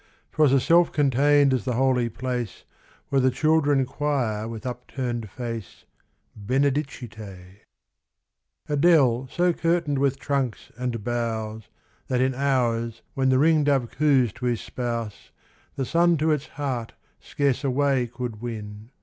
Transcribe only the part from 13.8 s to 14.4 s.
coos